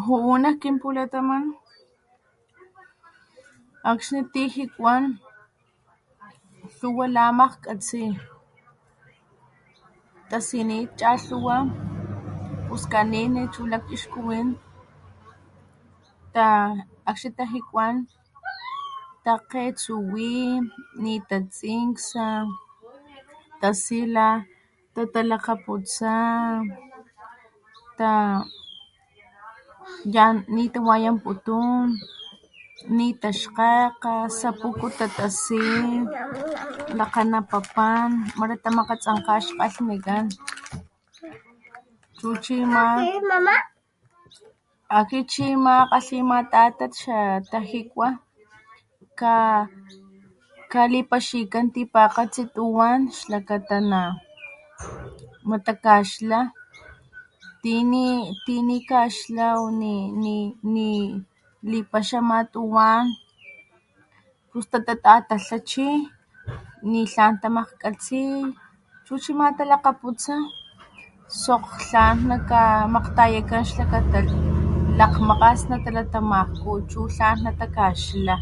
Ju´u 0.00 0.16
nak 0.42 0.56
kinpulataman 0.62 1.44
akxni 3.90 4.20
ti 4.32 4.42
jikuan 4.54 5.04
tluwa 6.78 7.06
la 7.16 7.24
makkgatsi 7.38 8.04
tasinit 10.30 10.88
chatluwa 10.98 11.56
puskanitni 12.68 13.42
chu 13.52 13.62
lakchixkuwin 13.72 14.48
ta 16.34 16.46
akxni 17.10 17.30
tajikuan 17.38 17.94
takgetsuwi 19.24 20.32
nita 21.04 21.36
tsinkssa 21.56 22.26
tasi 23.60 23.98
la 24.14 24.28
tatalakgaputsa 24.94 26.12
ta 27.98 28.10
yan 30.14 30.36
nitawayanputun 30.54 31.86
nita 32.96 33.28
xkgekga 33.40 34.12
sapuku 34.38 34.86
tatasi 34.98 35.62
lakganapapan 36.98 38.10
mara 38.38 38.56
tamakgatasnkga 38.64 39.34
ix 39.40 39.46
kgalhnikan 39.56 40.24
chu 42.18 42.28
chi 42.44 42.56
ama 42.68 42.86
akxi 44.98 45.18
chi 45.32 45.44
ama 45.58 45.74
takgatli 45.90 46.18
ama 46.24 46.38
tatat 46.52 46.92
xa 47.00 47.18
tajikua 47.50 48.08
kalipaxikan 50.72 51.66
tipakgatsi 51.74 52.42
tuwan 52.54 52.98
xlakata 53.18 53.76
natakaxla 53.88 56.40
tini 57.62 58.06
tini 58.46 58.76
kaxla 58.90 59.46
o 59.64 59.66
ni 59.80 59.94
nili 60.22 60.96
nilipaxa 61.62 62.18
ama 62.22 62.38
tuwan 62.52 63.04
pus 64.50 64.66
tatatatla 64.72 65.56
chi 65.70 65.90
ni 66.90 67.00
tlan 67.12 67.34
tamakkgatsi 67.42 68.20
chu 69.06 69.14
chi 69.22 69.30
ama 69.34 69.46
talakgaputsa 69.58 70.34
sokg 71.42 71.66
tlan 71.82 72.14
nakamakgtayakan 72.30 73.62
xlakata 73.70 74.20
lakgmakgas 74.98 75.60
natalatamajku 75.70 76.70
chu 76.90 77.00
tlan 77.14 77.36
natakaxla 77.44 78.34